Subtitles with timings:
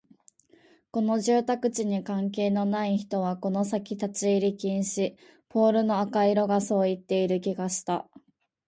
[0.89, 5.15] この住宅地に関係のない人はこの先立ち入り禁止、
[5.47, 8.09] ポールの赤色がそう言っている気がした